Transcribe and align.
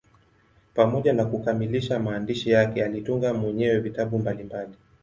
Pamoja 0.73 1.13
na 1.13 1.25
kukamilisha 1.25 1.99
maandishi 1.99 2.49
yake, 2.49 2.83
alitunga 2.85 3.33
mwenyewe 3.33 3.79
vitabu 3.79 4.19
mbalimbali. 4.19 4.75